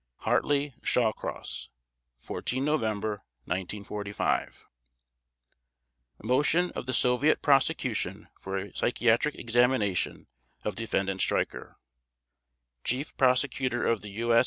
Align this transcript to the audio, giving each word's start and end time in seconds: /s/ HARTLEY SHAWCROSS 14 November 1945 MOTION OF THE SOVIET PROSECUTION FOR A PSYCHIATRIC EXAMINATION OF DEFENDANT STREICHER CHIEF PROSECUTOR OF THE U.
/s/ 0.17 0.23
HARTLEY 0.25 0.73
SHAWCROSS 0.81 1.69
14 2.21 2.65
November 2.65 3.21
1945 3.45 4.65
MOTION 6.23 6.71
OF 6.71 6.87
THE 6.87 6.93
SOVIET 6.93 7.43
PROSECUTION 7.43 8.27
FOR 8.39 8.57
A 8.57 8.73
PSYCHIATRIC 8.73 9.35
EXAMINATION 9.35 10.25
OF 10.63 10.75
DEFENDANT 10.75 11.21
STREICHER 11.21 11.75
CHIEF 12.83 13.15
PROSECUTOR 13.15 13.85
OF 13.85 14.01
THE 14.01 14.09
U. 14.13 14.33